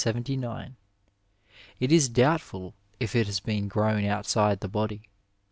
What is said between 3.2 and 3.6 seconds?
has